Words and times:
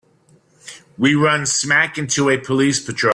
We 0.97 1.13
run 1.13 1.45
smack 1.45 1.99
into 1.99 2.31
a 2.31 2.39
police 2.39 2.83
patrol. 2.83 3.09